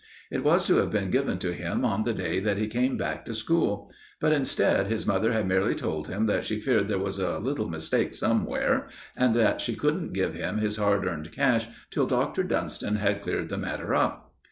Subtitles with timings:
[0.31, 3.23] It was to have been given to him on the day that he came back
[3.25, 7.19] to school; but instead his mother had merely told him that she feared there was
[7.19, 12.07] a little mistake somewhere, and that she couldn't give him his hard earned cash till
[12.07, 12.41] Dr.
[12.41, 14.31] Dunston had cleared the matter up.